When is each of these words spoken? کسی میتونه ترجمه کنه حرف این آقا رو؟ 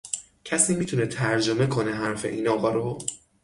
کسی 0.45 0.75
میتونه 0.75 1.07
ترجمه 1.07 1.67
کنه 1.67 1.91
حرف 1.93 2.25
این 2.25 2.47
آقا 2.47 2.69
رو؟ 2.71 2.97